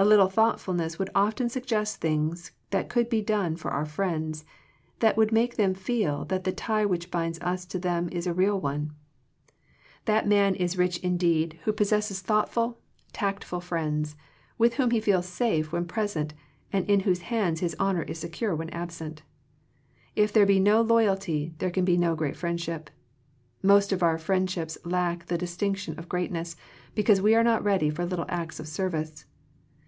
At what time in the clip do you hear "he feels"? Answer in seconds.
14.92-15.26